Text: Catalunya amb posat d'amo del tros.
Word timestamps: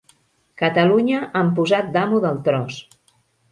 Catalunya 0.61 1.19
amb 1.43 1.53
posat 1.61 1.93
d'amo 1.99 2.25
del 2.27 2.43
tros. 2.51 2.83